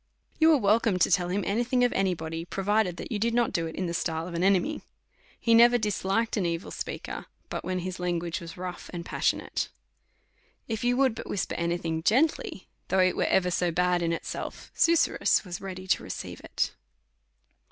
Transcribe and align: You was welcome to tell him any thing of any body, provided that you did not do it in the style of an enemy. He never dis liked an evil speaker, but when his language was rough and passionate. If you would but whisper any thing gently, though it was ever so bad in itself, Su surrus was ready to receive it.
You 0.39 0.49
was 0.49 0.61
welcome 0.61 0.97
to 0.97 1.11
tell 1.11 1.29
him 1.29 1.43
any 1.45 1.63
thing 1.63 1.83
of 1.83 1.93
any 1.93 2.15
body, 2.15 2.43
provided 2.43 2.97
that 2.97 3.11
you 3.11 3.19
did 3.19 3.35
not 3.35 3.53
do 3.53 3.67
it 3.67 3.75
in 3.75 3.85
the 3.85 3.93
style 3.93 4.27
of 4.27 4.33
an 4.33 4.43
enemy. 4.43 4.81
He 5.39 5.53
never 5.53 5.77
dis 5.77 6.03
liked 6.03 6.37
an 6.37 6.43
evil 6.47 6.71
speaker, 6.71 7.27
but 7.49 7.63
when 7.63 7.77
his 7.81 7.99
language 7.99 8.41
was 8.41 8.57
rough 8.57 8.89
and 8.93 9.05
passionate. 9.05 9.69
If 10.67 10.83
you 10.83 10.97
would 10.97 11.13
but 11.13 11.29
whisper 11.29 11.53
any 11.53 11.77
thing 11.77 12.01
gently, 12.01 12.67
though 12.87 12.97
it 12.97 13.15
was 13.15 13.27
ever 13.29 13.51
so 13.51 13.69
bad 13.69 14.01
in 14.01 14.11
itself, 14.11 14.71
Su 14.73 14.93
surrus 14.95 15.45
was 15.45 15.61
ready 15.61 15.85
to 15.89 16.01
receive 16.01 16.39
it. 16.39 16.71